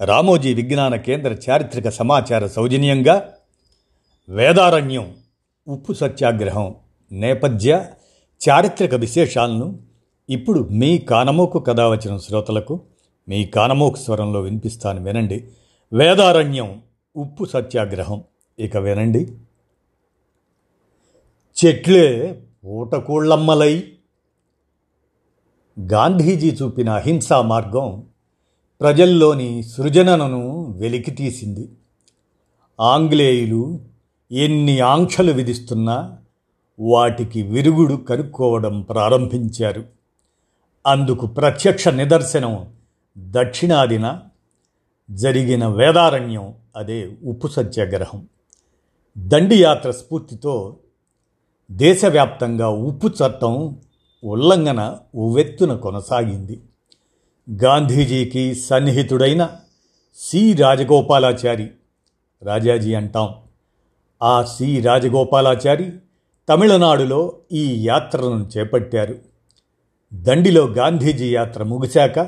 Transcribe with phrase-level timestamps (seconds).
[0.00, 3.32] రామోజీ విజ్ఞాన కేంద్ర చారిత్రక సమాచార సౌజన్యంగా
[4.28, 5.16] వేదారణ్యం
[5.68, 6.74] ఉప్పు సత్యాగ్రహం
[7.12, 7.86] నేపథ్య
[8.48, 9.78] చారిత్రక విశేషాలను
[10.30, 12.80] ఇప్పుడు మీ కానమోకు కథ వచ్చిన శ్రోతలకు
[13.28, 15.48] మీ కానమోకు స్వరంలో వినిపిస్తాను వినండి.
[15.92, 16.82] వేదారణ్యం
[17.16, 18.24] ఉప్పు సత్యాగ్రహం
[18.58, 19.32] ఇక వినండి.
[21.64, 23.84] చెట్లే పూటకూళ్ళమ్మలై
[25.80, 28.06] గాంధీజీ చూపిన అహింసా మార్గం
[28.80, 31.68] ప్రజల్లోని సృజనను వెలికితీసింది.
[32.80, 33.80] ఆంగ్లేయులు
[34.32, 36.18] ఎన్ని ఆంక్షలు విధిస్తున్నా
[36.80, 39.84] వాటికి విరుగుడు కనుక్కోవడం ప్రారంభించారు.
[40.86, 42.68] అందుకు ప్రత్యక్ష నిదర్శనం
[43.18, 44.20] దక్షిణాదిన
[45.10, 48.28] జరిగిన వేదారణ్యం అదే ఉప్పు సత్యాగ్రహం
[49.18, 50.76] దండియాత్ర స్ఫూర్తితో
[51.70, 53.76] దేశవ్యాప్తంగా ఉప్పు చట్టం
[54.24, 56.60] ఉల్లంఘన ఉవ్వెత్తున కొనసాగింది.
[57.50, 59.50] గాంధీజీకి సన్నిహితుడైన
[60.14, 60.52] సి.
[60.52, 61.70] రాజగోపాలాచారి
[62.42, 63.28] రాజాజీ అంటాం.
[64.22, 64.80] ఆ సి.
[64.80, 65.92] రాజగోపాలాచారి
[66.48, 69.18] తమిళనాడులో ఈ యాత్రను చేపట్టారు.
[70.14, 72.20] దండిలో గాంధీజీ యాత్ర ముగిశాక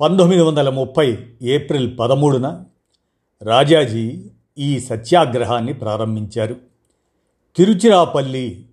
[0.00, 2.64] పంతొమ్మిది వందల ముప్పై ఏప్రిల్ పదమూడున
[3.42, 6.56] రాజాజీ ఈ సత్యాగ్రహాన్ని ప్రారంభించారు.
[7.56, 8.66] తిరుచిరాపల్లి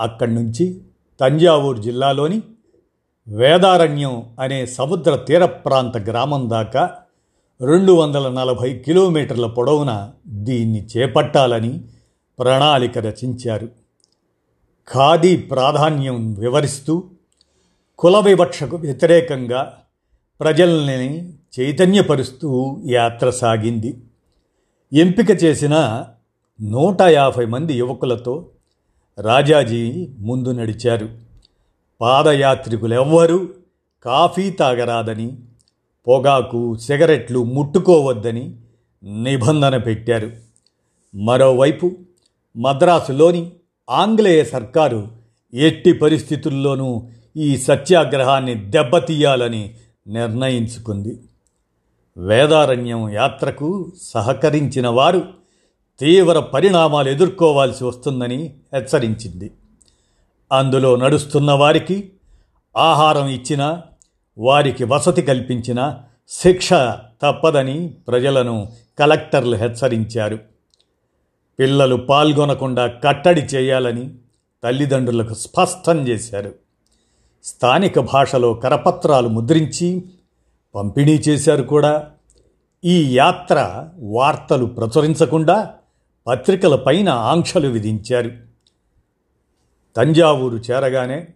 [0.00, 0.80] అక్కడి నుంచి
[1.20, 2.42] తంజావూరు జిల్లాలోని
[3.28, 6.96] వేదారణ్యం అనే సముద్ర తీర ప్రాంత గ్రామం దాకా
[7.62, 11.80] రెండు వందల నలభై కిలోమీటర్ల పొడవున దీన్ని చేపట్టాలని
[12.38, 13.68] ప్రణాళిక రచించారు.
[14.92, 17.04] ఖాదీ ప్రాధాన్యం వివరిస్తూ
[17.98, 19.78] కుల వివక్షకు వ్యతిరేకంగా
[20.40, 24.02] ప్రజల్ని చైతన్యపరుస్తూ యాత్ర సాగింది.
[24.92, 26.04] ఎంపిక చేసిన
[26.62, 28.46] నూట యాభై మంది యువకులతో
[29.18, 31.29] రాజాజీ ముందు నడిచారు.
[32.00, 33.48] పాదయాత్రికులెవ్వరూ
[34.04, 35.36] కాఫీ తాగరాదని
[36.08, 38.54] పొగాకు సిగరెట్లు ముట్టుకోవద్దని
[39.04, 40.30] నిబంధన పెట్టారు.
[41.14, 41.92] మరోవైపు
[42.56, 43.52] మద్రాసులోని
[43.90, 45.08] ఆంగ్లేయ సర్కారు
[45.54, 49.74] ఎట్టి పరిస్థితుల్లోనూ ఈ సత్యాగ్రహాన్ని దెబ్బతీయాలని
[50.06, 51.20] నిర్ణయించుకుంది.
[52.16, 55.24] వేదారణ్యం యాత్రకు సహకరించిన వారు
[56.00, 59.50] తీవ్ర పరిణామాలు ఎదుర్కోవాల్సి వస్తుందని హెచ్చరించింది.
[60.52, 62.12] అందులో నడుస్తున్న వారికి
[62.76, 63.82] ఆహారం ఇచ్చిన
[64.38, 66.72] వారికి వసతి కల్పించిన శిక్ష
[67.22, 70.38] తప్పదని ప్రజలను కలెక్టర్లు హెచ్చరించారు.
[71.58, 74.10] పిల్లలు పాల్గొనకుండా కట్టడి చేయాలని
[74.64, 76.54] తల్లిదండ్రులకు స్పష్టం చేశారు.
[77.44, 80.04] స్థానిక భాషలో కరపత్రాలు ముద్రించి
[80.74, 82.10] పంపిణీ చేశారు కూడా.
[82.84, 85.70] ఈ యాత్ర వార్తలు ప్రచురించకుండా
[86.26, 88.49] పత్రికల పైన ఆంక్షలు విధించారు.
[89.96, 91.28] తంజావూరు చేరగానే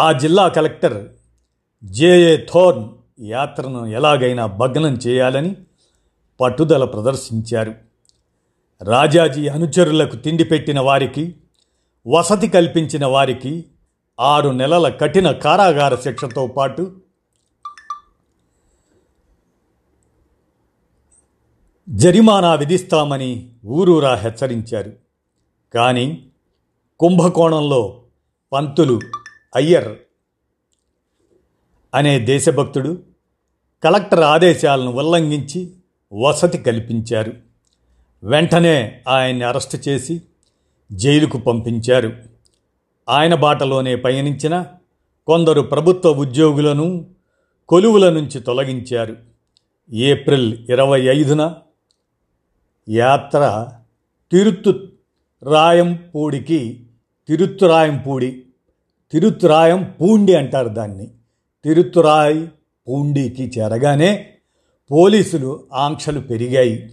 [0.00, 1.08] ఆ జిల్లా కలెక్టర్
[1.84, 2.88] జేఏ థోర్న్
[3.20, 5.56] యాత్రను ఎలాగైనా భగ్నం చేయాలని
[6.40, 7.74] పట్టుదల ప్రదర్శించారు.
[8.82, 11.36] రాజాజీ అనుచరులకు తిండి పెట్టిన వారికి
[12.06, 13.64] వసతి కల్పించిన వారికి
[14.20, 16.96] ఆరు నెలల కఠిన కారాగార శిక్షతో పాటు
[21.88, 25.09] జరిమానా విధిస్తామని ఊరూరా హెచ్చరించారు.
[25.74, 26.26] కానీ
[27.00, 28.02] కుంభకోణంలో
[28.52, 29.00] పంతులు
[29.54, 29.98] అయ్యర్
[31.94, 33.02] అనే దేశభక్తుడు
[33.84, 35.72] కలెక్టర్ ఆదేశాలను ఉల్లంఘించి
[36.12, 37.32] వసతి కల్పించారు.
[38.22, 40.22] వెంటనే ఆయన్ని అరెస్టు చేసి
[40.92, 42.12] జైలుకు పంపించారు.
[43.08, 44.66] ఆయన బాటలోనే పయనించిన
[45.26, 47.06] కొందరు ప్రభుత్వ ఉద్యోగులను
[47.68, 49.16] కొలువుల నుంచి తొలగించారు.
[49.92, 51.56] ఏప్రిల్ ఇరవై ఐదున
[52.88, 53.68] యాత్ర
[54.32, 54.88] తిరుత్తు
[55.42, 56.86] రాయంపూడికి
[57.28, 58.42] తిరుత్తురాయంపూడి
[59.12, 61.10] తిరుత్తురాయం పూండి అంటారు దాన్ని.
[61.64, 62.46] తిరుత్తురాయ్
[62.88, 64.26] పూండికి చేరగానే
[64.90, 66.90] పోలీసులు ఆంక్షలు పెరిగాయి.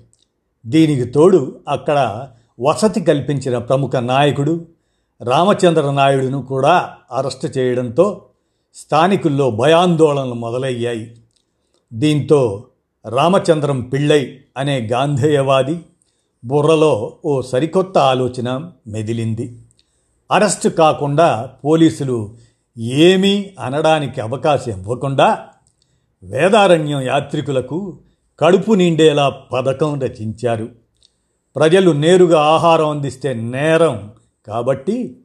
[0.65, 2.27] దీనికి తోడు అక్కడ
[2.59, 4.65] వసతి కల్పించిన ప్రముఖ నాయకుడు
[5.21, 8.25] రామచంద్ర నాయుడును కూడా అరెస్టు చేయడంతో
[8.75, 11.15] స్థానికుల్లో భయాందోళనలు మొదలయ్యాయి.
[11.93, 12.65] దీంతో
[13.09, 15.81] రామచంద్రం పిళ్ళై అనే గాంధేయవాది
[16.45, 19.59] బుర్రలో ఓ సరికొత్త ఆలోచన మెదిలింది.
[20.31, 22.35] అరెస్టు కాకుండా పోలీసులు
[22.77, 25.47] ఏమీ అనడానికి అవకాశం ఇవ్వకుండా
[26.23, 27.99] వేదారణ్యం యాత్రికులకు
[28.39, 30.69] కడుపు నిండేలా పథకం రచించారు.
[31.55, 34.11] ప్రజలు నేరుగా ఆహారం అందిస్తే నేరం
[34.47, 35.17] కాబట్టి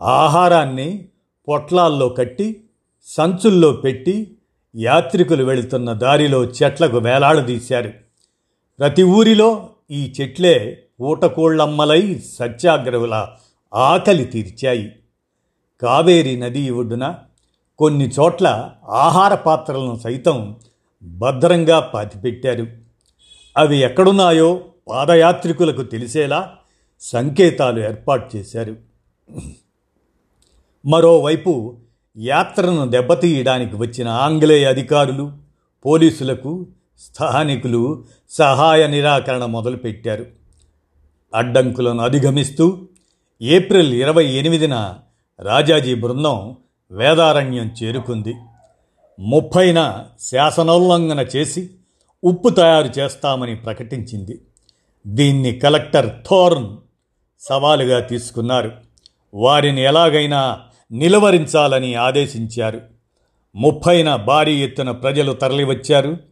[0.00, 1.04] ఆహారాన్ని
[1.48, 2.64] పొట్లాల్లో కట్టి
[3.06, 4.36] సంచుల్లో పెట్టి
[4.76, 7.92] యాత్రికులు వెళుతున్న దారిలో చెట్లకు వేలాడదీశారు.
[8.78, 13.28] ప్రతి ఊరిలో ఈ చెట్లే ఊటకోళ్ళమ్మలై సత్యాగ్రహుల
[13.74, 14.92] ఆకలి తీర్చాయి.
[15.82, 17.14] కావేరి నది ఒడ్డున
[17.78, 20.56] కొన్ని చోట్ల ఆహార పాత్రలను సైతం
[21.02, 22.66] భద్రంగా పాతిపెట్టారు.
[23.56, 26.56] అవి ఎక్కడున్నాయో పాదయాత్రికులకు తెలిసేలా
[27.00, 28.76] సంకేతాలు ఏర్పాటు చేశారు.
[30.86, 31.76] మరోవైపు
[32.18, 35.32] యాత్రను దెబ్బతీయడానికి వచ్చిన ఆంగ్లేయ అధికారులు
[35.86, 36.66] పోలీసులకు
[37.00, 40.26] స్థానికులు సహాయ నిరాకరణ మొదలుపెట్టారు.
[41.34, 42.88] అడ్డంకులను అధిగమిస్తూ
[43.42, 44.94] ఏప్రిల్ ఇరవై ఎనిమిదిన
[45.40, 46.56] రాజాజీ బృందం
[46.90, 48.34] వేదారణ్యం చేరుకుంది.
[49.20, 51.70] ముప్పైన శాసనోల్లంఘన చేసి
[52.24, 54.40] ఉప్పు తయారు చేస్తామని ప్రకటించింది.
[55.06, 56.76] దీన్ని కలెక్టర్ థోర్న్
[57.40, 58.72] సవాలుగా తీసుకున్నారు.
[59.34, 60.60] వారిని ఎలాగైనా
[60.92, 62.80] నిలువరించాలని ఆదేశించారు.
[63.56, 66.29] ముప్పైన భారీ ఎత్తున ప్రజలు తరలివచ్చారు.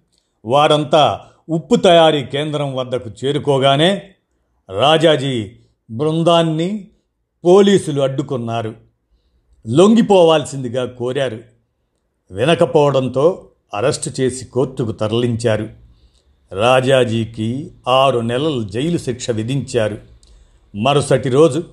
[0.48, 4.02] వారంతా ఉప్పు తయారీ కేంద్రం వద్దకు చేరుకోగానే
[4.70, 5.50] రాజాజీ
[5.90, 6.88] బృందాన్ని
[7.44, 8.74] పోలీసులు అడ్డుకున్నారు.
[9.66, 11.38] లొంగిపోవాల్సిందిగా కోరారు.
[12.30, 15.68] వినకపోవడంతో అరెస్టు చేసి కోర్టుకు తరలించారు.
[16.52, 19.98] రాజాజీకి ఆరు నెలలు జైలు శిక్ష విధించారు.
[20.76, 21.64] మరుసటి రోజు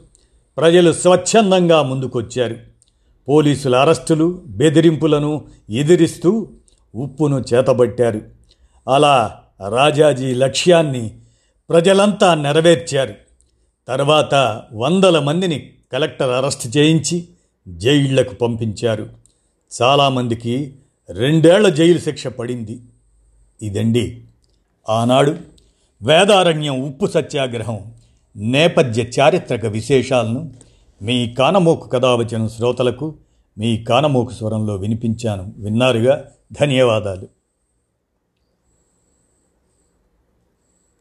[0.57, 2.55] ప్రజలు స్వచ్ఛందంగా ముందుకొచ్చారు.
[3.27, 6.47] పోలీసుల అరెస్టులు బెదిరింపులను ఎదిరిస్తూ
[6.95, 8.34] ఉప్పును చేతబట్టారు.
[8.87, 9.39] అలా
[9.69, 11.11] రాజాజీ లక్ష్యాన్ని
[11.69, 13.13] ప్రజలంతా నెరవేర్చారు.
[13.87, 17.27] తర్వాత వందల మందిని కలెక్టర్ అరెస్ట్ చేయించి
[17.67, 19.09] జైళ్ళకు పంపించారు.
[19.81, 20.75] చాలామందికి
[21.09, 22.81] రెండేళ్ళ జైలు శిక్ష పడింది.
[23.61, 24.23] ఇదండి.
[24.89, 25.35] ఆనాడు
[26.01, 27.79] వేదారణ్యం ఉప్పు సత్యాగ్రహం
[28.35, 30.53] నేపథ్య చారిత్రక విశేషాలను
[31.01, 33.15] మీ కానమోకు కథావచన శ్రోతలకు
[33.57, 35.53] మీ కానమోకు స్వరంలో వినిపించాను.
[35.57, 36.25] విన్నారుగా?
[36.51, 37.34] ధన్యవాదాలు.